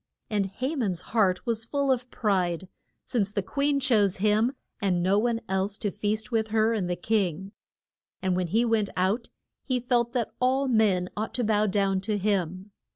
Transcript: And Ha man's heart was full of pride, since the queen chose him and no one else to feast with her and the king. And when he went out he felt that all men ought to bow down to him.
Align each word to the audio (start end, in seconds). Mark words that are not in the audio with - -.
And 0.31 0.47
Ha 0.47 0.75
man's 0.75 1.01
heart 1.13 1.45
was 1.45 1.63
full 1.63 1.91
of 1.91 2.09
pride, 2.09 2.67
since 3.05 3.31
the 3.31 3.43
queen 3.43 3.79
chose 3.79 4.17
him 4.17 4.53
and 4.81 5.03
no 5.03 5.19
one 5.19 5.41
else 5.47 5.77
to 5.77 5.91
feast 5.91 6.31
with 6.31 6.47
her 6.47 6.73
and 6.73 6.89
the 6.89 6.95
king. 6.95 7.51
And 8.19 8.35
when 8.35 8.47
he 8.47 8.65
went 8.65 8.89
out 8.97 9.29
he 9.63 9.79
felt 9.79 10.13
that 10.13 10.31
all 10.39 10.67
men 10.67 11.07
ought 11.15 11.35
to 11.35 11.43
bow 11.43 11.67
down 11.67 12.01
to 12.01 12.17
him. 12.17 12.71